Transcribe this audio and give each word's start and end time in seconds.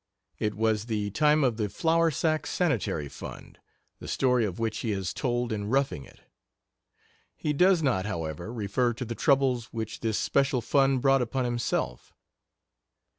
It 0.39 0.55
was 0.55 0.85
the 0.85 1.11
time 1.11 1.43
of 1.43 1.57
The 1.57 1.69
Flour 1.69 2.09
Sack 2.09 2.47
Sanitary 2.47 3.07
Fund, 3.07 3.59
the 3.99 4.07
story 4.07 4.45
of 4.45 4.57
which 4.57 4.79
he 4.79 4.89
has 4.93 5.13
told 5.13 5.51
in 5.53 5.69
Roughing 5.69 6.05
It. 6.05 6.21
He 7.35 7.53
does 7.53 7.83
not, 7.83 8.07
however, 8.07 8.51
refer 8.51 8.93
to 8.95 9.05
the 9.05 9.13
troubles 9.13 9.65
which 9.65 9.99
this 9.99 10.17
special 10.17 10.59
fund 10.59 11.03
brought 11.03 11.21
upon 11.21 11.45
himself. 11.45 12.15